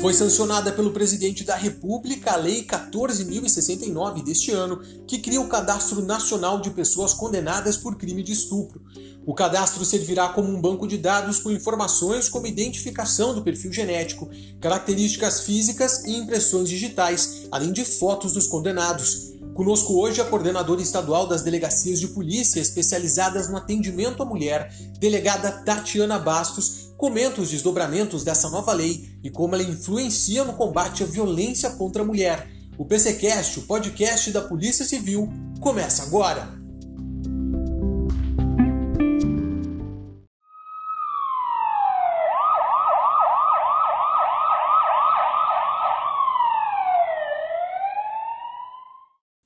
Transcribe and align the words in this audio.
Foi 0.00 0.14
sancionada 0.14 0.70
pelo 0.70 0.92
presidente 0.92 1.42
da 1.42 1.56
República 1.56 2.32
a 2.32 2.36
Lei 2.36 2.64
14.069 2.64 4.22
deste 4.22 4.52
ano, 4.52 4.80
que 5.08 5.18
cria 5.18 5.40
o 5.40 5.48
Cadastro 5.48 6.00
Nacional 6.00 6.60
de 6.60 6.70
Pessoas 6.70 7.12
Condenadas 7.12 7.76
por 7.76 7.96
Crime 7.96 8.22
de 8.22 8.30
Estupro. 8.30 8.80
O 9.26 9.34
cadastro 9.34 9.84
servirá 9.84 10.28
como 10.28 10.48
um 10.48 10.60
banco 10.60 10.86
de 10.86 10.96
dados 10.96 11.40
com 11.40 11.50
informações 11.50 12.28
como 12.28 12.46
identificação 12.46 13.34
do 13.34 13.42
perfil 13.42 13.72
genético, 13.72 14.30
características 14.60 15.40
físicas 15.40 16.04
e 16.04 16.16
impressões 16.16 16.68
digitais, 16.68 17.48
além 17.50 17.72
de 17.72 17.84
fotos 17.84 18.34
dos 18.34 18.46
condenados. 18.46 19.32
Conosco 19.52 20.00
hoje 20.00 20.20
a 20.20 20.24
coordenadora 20.24 20.80
estadual 20.80 21.26
das 21.26 21.42
delegacias 21.42 21.98
de 21.98 22.06
polícia 22.06 22.60
especializadas 22.60 23.48
no 23.50 23.56
atendimento 23.56 24.22
à 24.22 24.24
mulher, 24.24 24.72
delegada 25.00 25.50
Tatiana 25.50 26.20
Bastos, 26.20 26.87
comenta 26.98 27.40
os 27.40 27.50
desdobramentos 27.50 28.24
dessa 28.24 28.50
nova 28.50 28.72
lei 28.72 29.08
e 29.22 29.30
como 29.30 29.54
ela 29.54 29.62
influencia 29.62 30.42
no 30.42 30.54
combate 30.54 31.04
à 31.04 31.06
violência 31.06 31.70
contra 31.70 32.02
a 32.02 32.04
mulher. 32.04 32.50
O 32.76 32.84
PCcast, 32.84 33.60
o 33.60 33.62
podcast 33.62 34.32
da 34.32 34.42
Polícia 34.42 34.84
Civil, 34.84 35.28
começa 35.60 36.02
agora. 36.02 36.58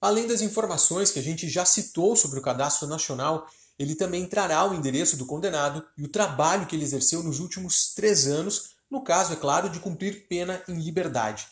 Além 0.00 0.26
das 0.26 0.40
informações 0.40 1.10
que 1.10 1.18
a 1.18 1.22
gente 1.22 1.48
já 1.50 1.66
citou 1.66 2.16
sobre 2.16 2.38
o 2.38 2.42
cadastro 2.42 2.88
nacional, 2.88 3.46
ele 3.82 3.94
também 3.94 4.26
trará 4.26 4.64
o 4.64 4.74
endereço 4.74 5.16
do 5.16 5.26
condenado 5.26 5.84
e 5.98 6.04
o 6.04 6.08
trabalho 6.08 6.66
que 6.66 6.76
ele 6.76 6.84
exerceu 6.84 7.22
nos 7.22 7.40
últimos 7.40 7.92
três 7.94 8.26
anos, 8.26 8.76
no 8.90 9.02
caso, 9.02 9.32
é 9.32 9.36
claro, 9.36 9.68
de 9.68 9.80
cumprir 9.80 10.28
pena 10.28 10.62
em 10.68 10.74
liberdade. 10.74 11.46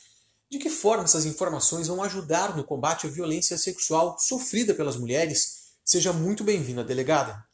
De 0.51 0.59
que 0.59 0.71
forma 0.71 1.05
essas 1.05 1.27
informações 1.27 1.89
vão 1.89 2.03
ajudar 2.03 2.57
no 2.57 2.65
combate 2.65 3.07
à 3.07 3.11
violência 3.11 3.59
sexual 3.59 4.17
sofrida 4.19 4.75
pelas 4.75 4.97
mulheres? 4.97 5.75
Seja 5.85 6.13
muito 6.13 6.45
bem-vinda, 6.45 6.85
delegada. 6.85 7.50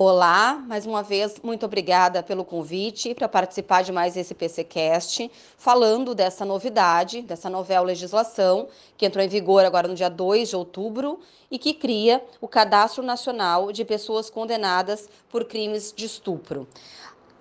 Olá, 0.00 0.62
mais 0.68 0.86
uma 0.86 1.02
vez, 1.02 1.40
muito 1.42 1.66
obrigada 1.66 2.22
pelo 2.22 2.44
convite 2.44 3.16
para 3.16 3.28
participar 3.28 3.82
de 3.82 3.90
mais 3.90 4.16
esse 4.16 4.32
PCcast, 4.32 5.28
falando 5.56 6.14
dessa 6.14 6.44
novidade, 6.44 7.20
dessa 7.20 7.50
nova 7.50 7.80
legislação 7.80 8.68
que 8.96 9.04
entrou 9.04 9.24
em 9.24 9.28
vigor 9.28 9.64
agora 9.64 9.88
no 9.88 9.96
dia 9.96 10.08
2 10.08 10.50
de 10.50 10.54
outubro 10.54 11.18
e 11.50 11.58
que 11.58 11.74
cria 11.74 12.24
o 12.40 12.46
Cadastro 12.46 13.02
Nacional 13.02 13.72
de 13.72 13.84
Pessoas 13.84 14.30
Condenadas 14.30 15.08
por 15.28 15.46
Crimes 15.46 15.92
de 15.92 16.06
Estupro. 16.06 16.68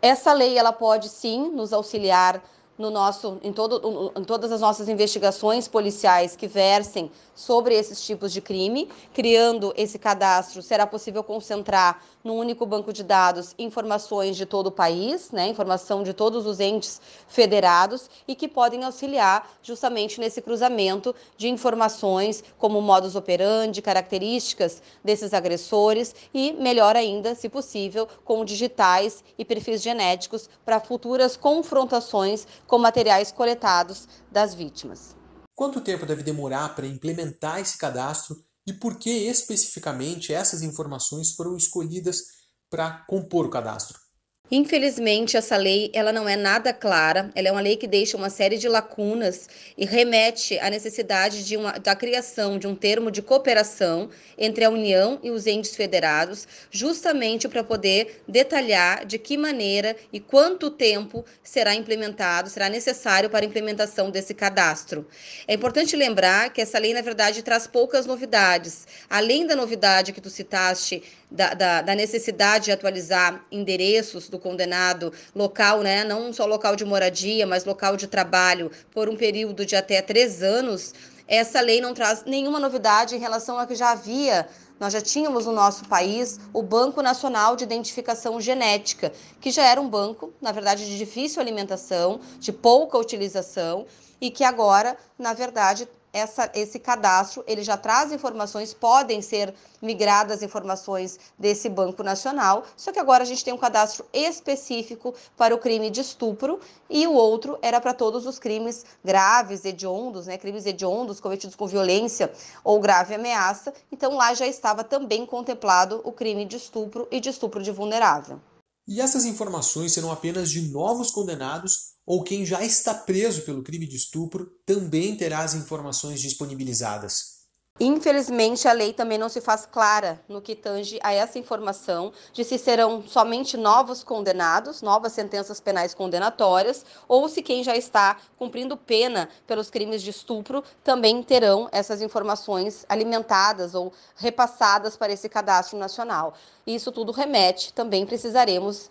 Essa 0.02 0.34
lei 0.34 0.58
ela 0.58 0.74
pode 0.74 1.10
sim 1.10 1.52
nos 1.52 1.72
auxiliar 1.72 2.44
no 2.78 2.92
nosso, 2.92 3.40
em, 3.44 3.52
todo, 3.52 4.12
em 4.16 4.24
todas 4.24 4.52
as 4.52 4.62
nossas 4.62 4.88
investigações 4.88 5.68
policiais 5.68 6.36
que 6.36 6.48
versem 6.48 7.12
sobre 7.34 7.76
esses 7.76 8.02
tipos 8.02 8.32
de 8.32 8.42
crime. 8.42 8.90
Criando 9.14 9.74
esse 9.76 9.98
cadastro, 9.98 10.62
será 10.62 10.86
possível 10.86 11.24
concentrar 11.24 12.04
num 12.24 12.38
único 12.38 12.66
banco 12.66 12.92
de 12.92 13.04
dados 13.04 13.56
informações 13.58 14.36
de 14.36 14.46
todo 14.46 14.68
o 14.68 14.72
país, 14.72 15.32
né, 15.32 15.48
informação 15.48 16.04
de 16.04 16.14
todos 16.14 16.46
os 16.46 16.60
entes 16.60 17.02
federados 17.28 18.10
e 18.28 18.36
que 18.36 18.48
podem 18.48 18.84
auxiliar 18.84 19.50
justamente 19.64 20.20
nesse 20.20 20.42
cruzamento 20.42 21.16
de 21.38 21.48
informações 21.48 22.44
como 22.58 22.82
modus 22.82 23.16
operandi, 23.16 23.82
características 23.82 24.82
desses 25.04 25.34
agressores 25.34 26.14
e, 26.34 26.52
melhor 26.54 26.96
ainda, 26.96 27.34
se 27.34 27.48
possível, 27.48 28.08
com 28.26 28.44
digitais 28.44 29.24
e 29.38 29.46
perfis 29.46 29.82
genéticos 29.82 30.50
para 30.66 30.80
futuras 30.80 31.38
confrontações 31.38 32.46
com 32.68 32.78
materiais 32.78 33.32
coletados 33.32 34.08
das 34.32 34.54
vítimas. 34.54 35.16
Quanto 35.56 35.82
tempo 35.82 36.06
deve 36.06 36.22
demorar 36.22 36.76
para 36.76 36.86
implementar 36.86 37.60
esse 37.60 37.78
cadastro 37.78 38.36
e 38.68 38.74
por 38.74 39.00
que 39.00 39.10
especificamente 39.10 40.34
essas 40.34 40.62
informações 40.62 41.34
foram 41.34 41.56
escolhidas 41.56 42.24
para 42.70 43.06
compor 43.08 43.46
o 43.46 43.50
cadastro? 43.50 44.07
Infelizmente, 44.50 45.36
essa 45.36 45.58
lei 45.58 45.92
ela 45.94 46.14
não 46.14 46.28
é 46.28 46.38
nada 46.38 46.72
clara, 46.72 47.30
ela 47.36 47.50
é 47.50 47.52
uma 47.52 47.60
lei 47.60 47.76
que 47.76 47.86
deixa 47.86 48.16
uma 48.16 48.30
série 48.30 48.58
de 48.58 48.70
lacunas 48.70 49.50
e 49.78 49.86
remete 49.86 50.58
à 50.60 50.70
necessidade 50.70 51.46
de 51.46 51.58
uma, 51.58 51.74
da 51.74 51.94
criação 51.94 52.58
de 52.58 52.66
um 52.66 52.74
termo 52.74 53.12
de 53.12 53.22
cooperação 53.22 54.10
entre 54.38 54.64
a 54.64 54.70
União 54.70 55.20
e 55.22 55.32
os 55.32 55.48
entes 55.48 55.76
federados, 55.76 56.48
justamente 56.72 57.50
para 57.50 57.62
poder 57.62 58.24
detalhar 58.26 59.06
de 59.06 59.20
que 59.20 59.36
maneira 59.36 59.98
e 60.14 60.20
quanto 60.20 60.72
tempo 60.72 61.26
será 61.44 61.76
implementado, 61.76 62.50
será 62.50 62.70
necessário 62.70 63.30
para 63.30 63.44
a 63.44 63.48
implementação 63.48 64.10
desse 64.10 64.34
cadastro. 64.34 65.06
É 65.46 65.56
importante 65.56 65.94
lembrar 65.94 66.54
que 66.54 66.62
essa 66.62 66.80
lei, 66.80 66.94
na 66.94 67.02
verdade, 67.02 67.44
traz 67.44 67.68
poucas 67.68 68.06
novidades. 68.06 68.88
Além 69.10 69.46
da 69.46 69.58
novidade 69.58 70.14
que 70.14 70.22
tu 70.22 70.30
citaste, 70.30 71.04
da, 71.30 71.54
da, 71.54 71.82
da 71.82 71.96
necessidade 71.96 72.66
de 72.66 72.72
atualizar 72.72 73.46
endereços 73.52 74.30
do 74.30 74.37
do 74.38 74.40
condenado 74.40 75.12
local, 75.36 75.82
né, 75.82 76.04
não 76.04 76.32
só 76.32 76.46
local 76.46 76.76
de 76.76 76.86
moradia, 76.86 77.46
mas 77.46 77.66
local 77.66 77.98
de 77.98 78.08
trabalho, 78.08 78.72
por 78.92 79.10
um 79.10 79.18
período 79.18 79.66
de 79.66 79.76
até 79.76 80.02
três 80.02 80.42
anos, 80.44 80.94
essa 81.28 81.60
lei 81.60 81.82
não 81.82 81.94
traz 81.94 82.24
nenhuma 82.26 82.60
novidade 82.60 83.16
em 83.16 83.20
relação 83.20 83.58
a 83.58 83.66
que 83.66 83.76
já 83.76 83.92
havia. 83.92 84.48
Nós 84.80 84.94
já 84.94 85.02
tínhamos 85.02 85.46
no 85.46 85.52
nosso 85.52 85.86
país 85.86 86.40
o 86.54 86.62
Banco 86.62 87.02
Nacional 87.02 87.56
de 87.56 87.64
Identificação 87.64 88.40
Genética, 88.40 89.12
que 89.42 89.50
já 89.52 89.66
era 89.66 89.82
um 89.82 89.90
banco, 89.90 90.32
na 90.40 90.52
verdade, 90.52 90.86
de 90.86 90.98
difícil 90.98 91.42
alimentação, 91.42 92.22
de 92.40 92.54
pouca 92.54 92.98
utilização, 92.98 93.86
e 94.22 94.32
que 94.32 94.44
agora, 94.44 94.96
na 95.18 95.34
verdade, 95.34 95.88
essa, 96.18 96.52
esse 96.54 96.80
cadastro 96.80 97.44
ele 97.48 97.64
já 97.64 97.78
traz 97.78 98.12
informações, 98.12 98.74
podem 98.74 99.22
ser 99.22 99.54
migradas 99.82 100.42
informações 100.42 101.20
desse 101.38 101.70
Banco 101.70 102.02
Nacional, 102.04 102.64
só 102.76 102.92
que 102.92 103.00
agora 103.00 103.24
a 103.24 103.26
gente 103.26 103.46
tem 103.46 103.54
um 103.54 103.58
cadastro 103.58 104.06
específico 104.12 105.14
para 105.38 105.54
o 105.54 105.58
crime 105.58 105.90
de 105.90 106.02
estupro 106.02 106.60
e 106.90 107.06
o 107.06 107.14
outro 107.14 107.58
era 107.62 107.80
para 107.80 107.94
todos 107.94 108.26
os 108.26 108.40
crimes 108.40 108.86
graves, 109.04 109.64
hediondos, 109.64 110.26
né, 110.26 110.38
crimes 110.38 110.66
hediondos 110.66 111.20
cometidos 111.20 111.56
com 111.56 111.68
violência 111.68 112.32
ou 112.64 112.80
grave 112.80 113.14
ameaça. 113.14 113.74
Então 113.92 114.16
lá 114.16 114.34
já 114.34 114.48
estava 114.48 114.84
também 114.84 115.26
contemplado 115.26 116.02
o 116.04 116.12
crime 116.12 116.46
de 116.46 116.58
estupro 116.58 117.08
e 117.12 117.20
de 117.20 117.30
estupro 117.30 117.62
de 117.62 117.72
vulnerável. 117.72 118.40
E 118.88 119.02
essas 119.02 119.26
informações 119.26 119.92
serão 119.92 120.12
apenas 120.12 120.50
de 120.50 120.62
novos 120.62 121.12
condenados 121.12 121.98
ou 122.06 122.24
quem 122.24 122.46
já 122.46 122.64
está 122.64 122.94
preso 122.94 123.42
pelo 123.42 123.62
crime 123.62 123.86
de 123.86 123.98
estupro 123.98 124.46
também 124.66 125.18
terá 125.18 125.40
as 125.40 125.54
informações 125.54 126.22
disponibilizadas. 126.22 127.37
Infelizmente, 127.80 128.68
a 128.68 128.72
lei 128.72 128.92
também 128.92 129.20
não 129.20 129.30
se 129.30 129.40
faz 129.40 129.68
clara 129.68 130.20
no 130.28 130.42
que 130.42 130.56
tange 130.56 131.00
a 131.04 131.14
essa 131.14 131.38
informação 131.38 132.12
de 132.34 132.44
se 132.44 132.58
serão 132.58 133.04
somente 133.04 133.56
novos 133.56 134.04
condenados, 134.04 134.82
novas 134.82 135.14
sentenças 135.14 135.60
penais 135.60 135.94
condenatórias, 135.94 136.84
ou 137.08 137.30
se 137.30 137.44
quem 137.44 137.64
já 137.64 137.78
está 137.78 138.18
cumprindo 138.36 138.76
pena 138.76 139.30
pelos 139.46 139.70
crimes 139.70 140.02
de 140.02 140.10
estupro 140.10 140.64
também 140.84 141.22
terão 141.22 141.70
essas 141.72 142.02
informações 142.02 142.84
alimentadas 142.90 143.76
ou 143.76 143.94
repassadas 144.16 144.98
para 144.98 145.14
esse 145.14 145.30
cadastro 145.30 145.78
nacional. 145.78 146.34
Isso 146.66 146.92
tudo 146.92 147.12
remete, 147.12 147.72
também 147.74 148.08
precisaremos 148.08 148.90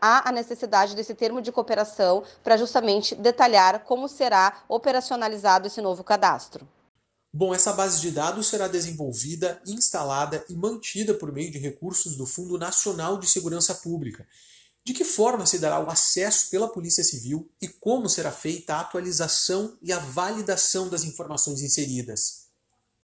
a, 0.00 0.28
a 0.28 0.32
necessidade 0.32 0.96
desse 0.96 1.14
termo 1.14 1.42
de 1.42 1.52
cooperação 1.52 2.22
para 2.42 2.56
justamente 2.56 3.14
detalhar 3.14 3.80
como 3.80 4.08
será 4.08 4.62
operacionalizado 4.70 5.66
esse 5.66 5.82
novo 5.82 6.02
cadastro. 6.02 6.66
Bom, 7.34 7.54
essa 7.54 7.72
base 7.72 7.98
de 8.02 8.10
dados 8.10 8.48
será 8.48 8.68
desenvolvida, 8.68 9.58
instalada 9.66 10.44
e 10.50 10.54
mantida 10.54 11.14
por 11.14 11.32
meio 11.32 11.50
de 11.50 11.58
recursos 11.58 12.14
do 12.14 12.26
Fundo 12.26 12.58
Nacional 12.58 13.16
de 13.18 13.26
Segurança 13.26 13.74
Pública. 13.74 14.26
De 14.84 14.92
que 14.92 15.02
forma 15.02 15.46
se 15.46 15.58
dará 15.58 15.80
o 15.80 15.88
acesso 15.88 16.50
pela 16.50 16.68
Polícia 16.68 17.02
Civil 17.02 17.50
e 17.58 17.68
como 17.68 18.06
será 18.06 18.30
feita 18.30 18.74
a 18.74 18.80
atualização 18.80 19.78
e 19.80 19.90
a 19.94 19.98
validação 19.98 20.90
das 20.90 21.04
informações 21.04 21.62
inseridas? 21.62 22.48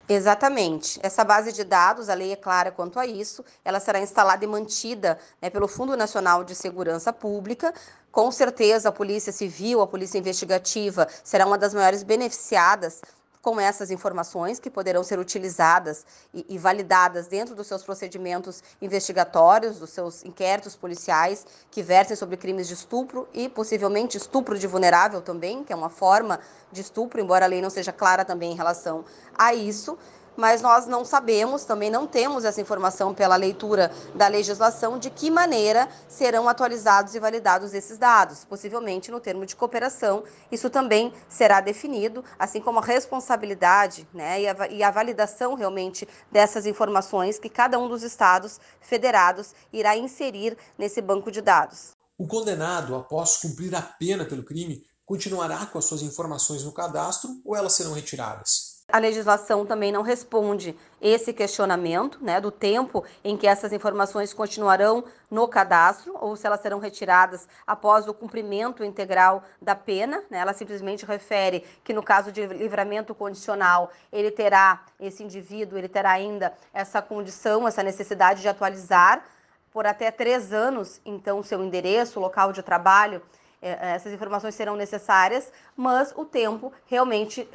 Exatamente. 0.09 0.99
Essa 1.05 1.23
base 1.23 1.53
de 1.53 1.63
dados, 1.63 2.09
a 2.09 2.15
lei 2.15 2.33
é 2.33 2.37
clara 2.37 2.73
quanto 2.73 2.99
a 2.99 3.07
isso, 3.07 3.45
ela 3.65 3.79
será 3.79 4.01
instalada 4.01 4.45
e 4.45 4.49
mantida 4.49 5.21
né, 5.41 5.51
pelo 5.51 5.69
Fundo 5.69 5.97
Nacional 5.97 6.43
de 6.43 6.55
Segurança 6.57 7.13
Pública. 7.13 7.73
Com 8.11 8.33
certeza, 8.33 8.89
a 8.89 8.93
Polícia 8.93 9.33
Civil, 9.33 9.81
a 9.81 9.87
Polícia 9.87 10.19
Investigativa, 10.19 11.07
será 11.23 11.47
uma 11.47 11.59
das 11.59 11.75
maiores 11.75 12.03
beneficiadas 12.03 13.03
com 13.47 13.61
essas 13.61 13.93
informações 13.93 14.59
que 14.59 14.69
poderão 14.69 15.05
ser 15.05 15.21
utilizadas 15.21 16.05
e, 16.35 16.45
e, 16.49 16.59
validadas 16.59 17.29
dentro 17.29 17.55
dos 17.55 17.69
seus 17.69 17.85
procedimentos 17.85 18.61
investigatórios, 18.83 19.79
dos 19.79 19.91
seus 19.91 20.25
inquéritos 20.25 20.75
policiais 20.75 21.47
que 21.71 21.81
versem 21.81 22.17
sobre 22.17 22.37
crimes 22.37 22.67
de 22.67 22.75
estupro 22.75 23.29
e 23.33 23.49
possivelmente 23.49 24.17
estupro 24.17 24.59
de 24.59 24.67
vulnerável 24.67 25.23
também, 25.23 25.63
que 25.63 25.73
é 25.73 25.77
uma 25.77 25.89
forma 25.89 26.41
de 26.73 26.81
estupro, 26.81 27.21
embora 27.21 27.45
a 27.45 27.49
lei 27.49 27.63
não 27.63 27.71
seja 27.71 27.93
clara 27.93 28.25
também 28.25 28.51
em 28.51 28.57
relação 28.57 29.05
a 29.39 29.55
isso. 29.55 29.97
Mas 30.37 30.61
nós 30.61 30.87
não 30.87 31.05
sabemos, 31.05 31.65
também 31.65 31.91
não 31.91 32.07
temos 32.07 32.45
essa 32.45 32.61
informação 32.61 33.15
pela 33.15 33.37
leitura 33.37 33.91
da 34.15 34.29
legislação 34.29 34.99
de 34.99 35.11
que 35.11 35.31
maneira 35.31 35.89
serão 36.09 36.49
atualizados 36.49 37.15
e 37.15 37.21
validados 37.21 37.75
esses 37.75 37.99
dados. 37.99 38.45
Possivelmente 38.45 39.11
no 39.11 39.21
termo 39.21 39.47
de 39.47 39.57
cooperação, 39.57 40.25
isso 40.51 40.69
também 40.69 41.13
será 41.29 41.61
definido, 41.61 42.25
assim 42.39 42.61
como 42.61 42.79
a 42.79 42.83
responsabilidade 42.83 44.07
né, 44.13 44.43
e, 44.43 44.49
a, 44.49 44.69
e 44.69 44.83
a 44.83 44.91
validação 44.91 45.55
realmente 45.55 46.07
dessas 46.31 46.67
informações 46.67 47.39
que 47.39 47.49
cada 47.49 47.79
um 47.79 47.89
dos 47.89 48.03
estados 48.03 48.61
federados 48.81 49.55
irá 49.73 49.97
inserir 49.97 50.57
nesse 50.79 51.01
banco 51.01 51.31
de 51.31 51.41
dados. 51.41 51.93
O 52.19 52.27
condenado, 52.27 52.95
após 52.95 53.37
cumprir 53.37 53.75
a 53.75 53.83
pena 53.83 54.25
pelo 54.25 54.43
crime, 54.43 54.83
continuará 55.05 55.67
com 55.67 55.79
as 55.79 55.85
suas 55.85 56.03
informações 56.03 56.65
no 56.65 56.73
cadastro 56.73 57.31
ou 57.45 57.55
elas 57.55 57.75
serão 57.75 57.93
retiradas? 57.93 58.76
A 58.89 58.99
legislação 58.99 59.67
também 59.67 59.91
não 59.91 60.03
responde 60.03 60.79
esse 61.03 61.33
questionamento, 61.33 62.23
né, 62.23 62.41
do 62.41 62.53
tempo 62.53 63.05
em 63.25 63.37
que 63.37 63.45
essas 63.45 63.73
informações 63.73 64.33
continuarão 64.33 65.03
no 65.29 65.49
cadastro 65.49 66.17
ou 66.21 66.37
se 66.37 66.47
elas 66.47 66.61
serão 66.61 66.79
retiradas 66.79 67.49
após 67.67 68.07
o 68.07 68.15
cumprimento 68.15 68.85
integral 68.85 69.43
da 69.61 69.75
pena. 69.75 70.23
Né? 70.31 70.39
Ela 70.39 70.55
simplesmente 70.55 71.05
refere 71.05 71.65
que 71.83 71.93
no 71.93 72.01
caso 72.01 72.31
de 72.31 72.47
livramento 72.47 73.13
condicional, 73.13 73.91
ele 74.13 74.31
terá, 74.31 74.85
esse 75.01 75.25
indivíduo, 75.25 75.77
ele 75.77 75.89
terá 75.89 76.13
ainda 76.13 76.55
essa 76.73 77.03
condição, 77.03 77.67
essa 77.67 77.83
necessidade 77.83 78.41
de 78.41 78.49
atualizar 78.49 79.25
por 79.73 79.85
até 79.85 80.13
três 80.13 80.53
anos, 80.53 81.01
então, 81.05 81.43
seu 81.43 81.63
endereço, 81.63 82.21
local 82.21 82.53
de 82.53 82.63
trabalho, 82.63 83.21
eh, 83.61 83.95
essas 83.95 84.13
informações 84.13 84.55
serão 84.55 84.77
necessárias, 84.77 85.53
mas 85.77 86.15
o 86.17 86.25
tempo 86.25 86.73
realmente 86.87 87.47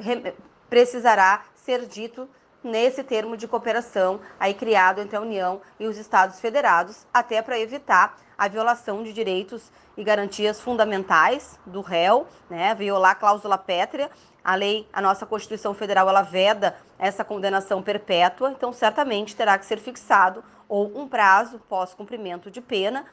precisará 0.72 1.42
ser 1.54 1.84
dito 1.84 2.26
nesse 2.64 3.04
termo 3.04 3.36
de 3.36 3.46
cooperação 3.46 4.20
aí 4.40 4.54
criado 4.54 5.02
entre 5.02 5.14
a 5.14 5.20
União 5.20 5.60
e 5.78 5.86
os 5.86 5.98
Estados 5.98 6.40
Federados, 6.40 7.06
até 7.12 7.42
para 7.42 7.60
evitar 7.60 8.18
a 8.38 8.48
violação 8.48 9.02
de 9.02 9.12
direitos 9.12 9.70
e 9.98 10.02
garantias 10.02 10.62
fundamentais 10.62 11.60
do 11.66 11.82
réu, 11.82 12.26
né, 12.48 12.74
violar 12.74 13.10
a 13.10 13.14
cláusula 13.14 13.58
pétrea. 13.58 14.10
A 14.42 14.54
lei, 14.54 14.88
a 14.94 15.02
nossa 15.02 15.26
Constituição 15.26 15.74
Federal, 15.74 16.08
ela 16.08 16.22
veda 16.22 16.74
essa 16.98 17.22
condenação 17.22 17.82
perpétua, 17.82 18.50
então 18.50 18.72
certamente 18.72 19.36
terá 19.36 19.58
que 19.58 19.66
ser 19.66 19.78
fixado 19.78 20.42
ou 20.66 20.98
um 20.98 21.06
prazo 21.06 21.60
pós 21.68 21.92
cumprimento 21.92 22.50
de 22.50 22.62
pena, 22.62 23.04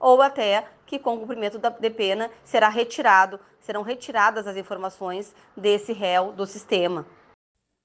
ou 0.00 0.22
até 0.22 0.66
que 0.86 0.98
com 0.98 1.14
o 1.14 1.20
cumprimento 1.20 1.58
da, 1.58 1.68
de 1.68 1.90
pena 1.90 2.30
será 2.44 2.68
retirado, 2.68 3.38
serão 3.60 3.82
retiradas 3.82 4.46
as 4.46 4.56
informações 4.56 5.32
desse 5.56 5.92
réu 5.92 6.32
do 6.32 6.46
sistema. 6.46 7.06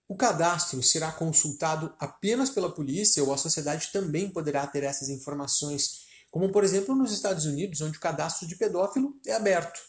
O 0.08 0.16
cadastro 0.16 0.82
será 0.82 1.12
consultado 1.12 1.94
apenas 2.00 2.50
pela 2.50 2.72
polícia 2.72 3.24
ou 3.24 3.34
a 3.34 3.38
sociedade 3.38 3.92
também 3.92 4.30
poderá 4.30 4.66
ter 4.66 4.84
essas 4.84 5.10
informações, 5.10 6.06
como 6.32 6.52
por 6.52 6.64
exemplo 6.64 6.96
nos 6.96 7.12
Estados 7.12 7.46
Unidos, 7.46 7.82
onde 7.82 7.98
o 7.98 8.02
cadastro 8.02 8.48
de 8.48 8.56
pedófilo 8.56 9.14
é 9.26 9.34
aberto. 9.34 9.80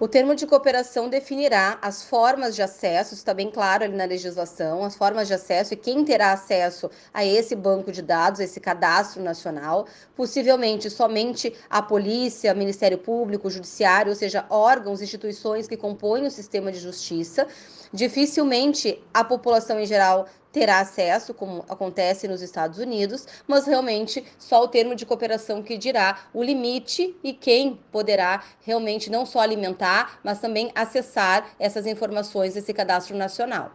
O 0.00 0.08
termo 0.08 0.34
de 0.34 0.44
cooperação 0.44 1.08
definirá 1.08 1.78
as 1.80 2.02
formas 2.02 2.56
de 2.56 2.62
acesso, 2.62 3.14
está 3.14 3.32
bem 3.32 3.48
claro 3.48 3.84
ali 3.84 3.96
na 3.96 4.04
legislação, 4.04 4.82
as 4.82 4.96
formas 4.96 5.28
de 5.28 5.34
acesso 5.34 5.72
e 5.72 5.76
quem 5.76 6.04
terá 6.04 6.32
acesso 6.32 6.90
a 7.12 7.24
esse 7.24 7.54
banco 7.54 7.92
de 7.92 8.02
dados, 8.02 8.40
a 8.40 8.44
esse 8.44 8.58
cadastro 8.58 9.22
nacional. 9.22 9.86
Possivelmente 10.16 10.90
somente 10.90 11.54
a 11.70 11.80
polícia, 11.80 12.52
Ministério 12.54 12.98
Público, 12.98 13.48
Judiciário, 13.48 14.10
ou 14.10 14.16
seja, 14.16 14.44
órgãos, 14.50 15.00
instituições 15.00 15.68
que 15.68 15.76
compõem 15.76 16.26
o 16.26 16.30
sistema 16.30 16.72
de 16.72 16.80
justiça. 16.80 17.46
Dificilmente 17.92 19.00
a 19.14 19.22
população 19.22 19.78
em 19.78 19.86
geral 19.86 20.26
terá 20.54 20.78
acesso, 20.78 21.34
como 21.34 21.64
acontece 21.68 22.28
nos 22.28 22.40
Estados 22.40 22.78
Unidos, 22.78 23.26
mas 23.44 23.66
realmente 23.66 24.24
só 24.38 24.62
o 24.62 24.68
termo 24.68 24.94
de 24.94 25.04
cooperação 25.04 25.64
que 25.64 25.76
dirá 25.76 26.28
o 26.32 26.44
limite 26.44 27.18
e 27.24 27.34
quem 27.34 27.74
poderá 27.90 28.44
realmente 28.60 29.10
não 29.10 29.26
só 29.26 29.40
alimentar, 29.40 30.20
mas 30.22 30.40
também 30.40 30.70
acessar 30.72 31.56
essas 31.58 31.86
informações 31.86 32.54
desse 32.54 32.72
cadastro 32.72 33.16
nacional. 33.16 33.72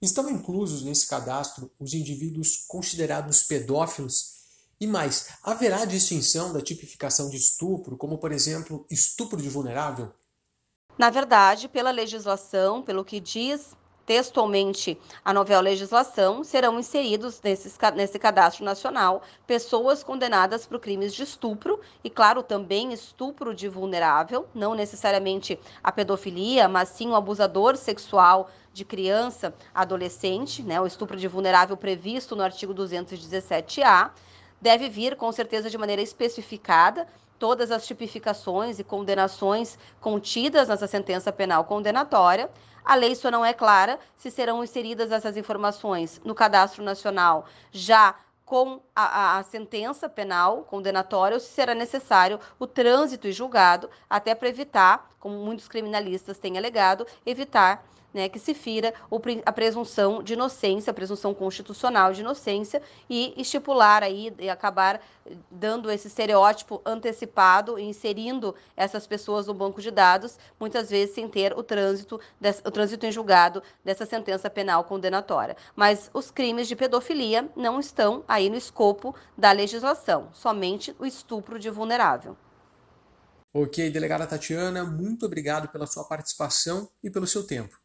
Estão 0.00 0.30
inclusos 0.30 0.84
nesse 0.84 1.08
cadastro 1.08 1.68
os 1.80 1.94
indivíduos 1.94 2.64
considerados 2.68 3.42
pedófilos? 3.42 4.34
E 4.80 4.86
mais, 4.86 5.30
haverá 5.42 5.84
distinção 5.84 6.52
da 6.52 6.60
tipificação 6.60 7.28
de 7.28 7.36
estupro, 7.36 7.96
como 7.96 8.18
por 8.18 8.30
exemplo, 8.30 8.86
estupro 8.88 9.42
de 9.42 9.48
vulnerável? 9.48 10.12
Na 10.96 11.10
verdade, 11.10 11.68
pela 11.68 11.90
legislação, 11.90 12.82
pelo 12.82 13.04
que 13.04 13.18
diz 13.18 13.74
textualmente 14.06 14.98
a 15.24 15.32
novela 15.32 15.62
legislação, 15.62 16.44
serão 16.44 16.78
inseridos 16.78 17.40
nesses, 17.42 17.78
nesse 17.94 18.18
cadastro 18.18 18.64
nacional 18.64 19.22
pessoas 19.46 20.02
condenadas 20.02 20.66
por 20.66 20.78
crimes 20.78 21.14
de 21.14 21.22
estupro 21.22 21.80
e, 22.02 22.10
claro, 22.10 22.42
também 22.42 22.92
estupro 22.92 23.54
de 23.54 23.68
vulnerável, 23.68 24.46
não 24.54 24.74
necessariamente 24.74 25.58
a 25.82 25.90
pedofilia, 25.90 26.68
mas 26.68 26.90
sim 26.90 27.08
o 27.08 27.14
abusador 27.14 27.76
sexual 27.76 28.50
de 28.72 28.84
criança, 28.84 29.54
adolescente, 29.74 30.62
né, 30.62 30.80
o 30.80 30.86
estupro 30.86 31.16
de 31.16 31.28
vulnerável 31.28 31.76
previsto 31.76 32.34
no 32.34 32.42
artigo 32.42 32.74
217-A, 32.74 34.10
deve 34.60 34.88
vir 34.88 35.16
com 35.16 35.30
certeza 35.30 35.70
de 35.70 35.78
maneira 35.78 36.02
especificada 36.02 37.06
todas 37.44 37.70
as 37.70 37.86
tipificações 37.86 38.78
e 38.78 38.82
condenações 38.82 39.78
contidas 40.00 40.68
nessa 40.68 40.86
sentença 40.86 41.30
penal 41.30 41.62
condenatória, 41.66 42.50
a 42.82 42.94
lei 42.94 43.14
só 43.14 43.30
não 43.30 43.44
é 43.44 43.52
clara 43.52 43.98
se 44.16 44.30
serão 44.30 44.64
inseridas 44.64 45.12
essas 45.12 45.36
informações 45.36 46.18
no 46.24 46.34
cadastro 46.34 46.82
nacional 46.82 47.44
já 47.70 48.14
com 48.46 48.80
a, 48.96 49.36
a, 49.36 49.42
sentença 49.42 50.08
penal 50.08 50.62
condenatória 50.62 51.34
ou 51.34 51.40
se 51.40 51.48
será 51.48 51.74
necessário 51.74 52.40
o 52.58 52.66
trânsito 52.66 53.28
e 53.28 53.32
julgado, 53.32 53.90
até 54.08 54.34
para 54.34 54.48
evitar, 54.48 55.10
como 55.20 55.36
muitos 55.36 55.68
criminalistas 55.68 56.38
têm 56.38 56.56
alegado, 56.56 57.06
evitar 57.26 57.84
né, 58.14 58.28
que 58.28 58.38
se 58.38 58.54
fira 58.54 58.94
a 59.44 59.52
presunção 59.52 60.22
de 60.22 60.34
inocência, 60.34 60.92
a 60.92 60.94
presunção 60.94 61.34
constitucional 61.34 62.12
de 62.12 62.20
inocência 62.20 62.80
e 63.10 63.34
estipular 63.36 64.04
aí 64.04 64.32
e 64.38 64.48
acabar 64.48 65.00
dando 65.50 65.90
esse 65.90 66.06
estereótipo 66.06 66.80
antecipado 66.84 67.78
e 67.78 67.82
inserindo 67.82 68.54
essas 68.76 69.06
pessoas 69.06 69.46
no 69.46 69.54
banco 69.54 69.82
de 69.82 69.90
dados, 69.90 70.38
muitas 70.60 70.90
vezes 70.90 71.14
sem 71.14 71.28
ter 71.28 71.52
o 71.56 71.62
trânsito, 71.62 72.20
o 72.64 72.70
trânsito 72.70 73.04
em 73.04 73.12
julgado 73.12 73.62
dessa 73.84 74.06
sentença 74.06 74.48
penal 74.48 74.84
condenatória. 74.84 75.56
Mas 75.74 76.10
os 76.14 76.30
crimes 76.30 76.68
de 76.68 76.76
pedofilia 76.76 77.50
não 77.56 77.80
estão 77.80 78.22
aí 78.28 78.48
no 78.48 78.56
escopo 78.56 79.14
da 79.36 79.50
legislação, 79.50 80.28
somente 80.32 80.94
o 80.98 81.04
estupro 81.04 81.58
de 81.58 81.70
vulnerável. 81.70 82.36
Ok, 83.52 83.88
delegada 83.88 84.26
Tatiana, 84.26 84.84
muito 84.84 85.26
obrigado 85.26 85.68
pela 85.68 85.86
sua 85.86 86.04
participação 86.04 86.90
e 87.02 87.08
pelo 87.08 87.26
seu 87.26 87.46
tempo. 87.46 87.83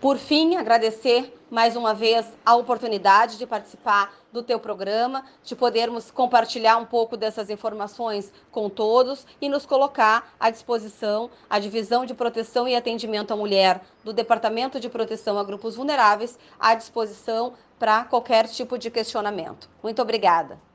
Por 0.00 0.18
fim, 0.18 0.56
agradecer 0.56 1.32
mais 1.50 1.74
uma 1.74 1.94
vez 1.94 2.26
a 2.44 2.54
oportunidade 2.54 3.38
de 3.38 3.46
participar 3.46 4.12
do 4.30 4.42
teu 4.42 4.60
programa, 4.60 5.24
de 5.42 5.56
podermos 5.56 6.10
compartilhar 6.10 6.76
um 6.76 6.84
pouco 6.84 7.16
dessas 7.16 7.48
informações 7.48 8.30
com 8.50 8.68
todos 8.68 9.26
e 9.40 9.48
nos 9.48 9.64
colocar 9.64 10.34
à 10.38 10.50
disposição 10.50 11.30
a 11.48 11.58
Divisão 11.58 12.04
de 12.04 12.12
Proteção 12.12 12.68
e 12.68 12.76
Atendimento 12.76 13.32
à 13.32 13.36
Mulher 13.36 13.80
do 14.04 14.12
Departamento 14.12 14.78
de 14.78 14.90
Proteção 14.90 15.38
a 15.38 15.44
Grupos 15.44 15.76
Vulneráveis 15.76 16.38
à 16.60 16.74
disposição 16.74 17.54
para 17.78 18.04
qualquer 18.04 18.48
tipo 18.48 18.76
de 18.76 18.90
questionamento. 18.90 19.70
Muito 19.82 20.02
obrigada. 20.02 20.65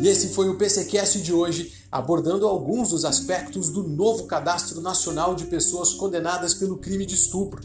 E 0.00 0.08
esse 0.08 0.30
foi 0.30 0.48
o 0.48 0.56
PCcast 0.56 1.20
de 1.20 1.30
hoje, 1.30 1.74
abordando 1.92 2.48
alguns 2.48 2.88
dos 2.88 3.04
aspectos 3.04 3.68
do 3.68 3.86
novo 3.86 4.24
Cadastro 4.24 4.80
Nacional 4.80 5.34
de 5.34 5.44
Pessoas 5.44 5.92
Condenadas 5.92 6.54
pelo 6.54 6.78
Crime 6.78 7.04
de 7.04 7.14
Estupro. 7.14 7.60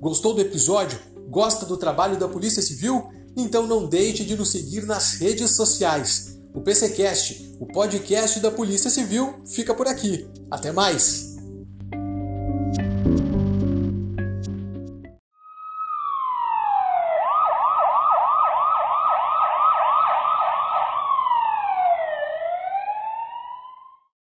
Gostou 0.00 0.32
do 0.32 0.40
episódio? 0.40 0.98
Gosta 1.28 1.66
do 1.66 1.76
trabalho 1.76 2.18
da 2.18 2.26
Polícia 2.26 2.62
Civil? 2.62 3.10
Então 3.36 3.66
não 3.66 3.86
deixe 3.86 4.24
de 4.24 4.34
nos 4.34 4.50
seguir 4.50 4.86
nas 4.86 5.14
redes 5.14 5.50
sociais. 5.50 6.38
O 6.54 6.62
PCcast, 6.62 7.54
o 7.60 7.66
podcast 7.66 8.40
da 8.40 8.50
Polícia 8.50 8.88
Civil, 8.88 9.42
fica 9.44 9.74
por 9.74 9.86
aqui. 9.86 10.26
Até 10.50 10.72
mais! 10.72 11.33